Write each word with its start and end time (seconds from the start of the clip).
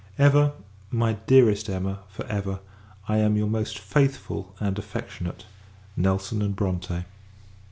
Ever, 0.17 0.53
my 0.89 1.13
dearest 1.27 1.69
Emma, 1.69 1.99
for 2.09 2.25
ever, 2.25 2.57
I 3.07 3.17
am 3.17 3.37
your 3.37 3.45
most 3.45 3.77
faithful, 3.77 4.55
and 4.59 4.79
affectionate 4.79 5.45
NELSON 5.95 6.53
& 6.53 6.53
BRONTE. 6.53 7.05